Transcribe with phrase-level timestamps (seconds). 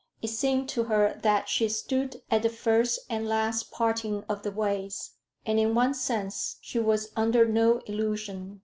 [0.19, 4.49] It seemed to her that she stood at the first and last parting of the
[4.49, 5.11] ways.
[5.45, 8.59] And, in one sense she was under no illusion.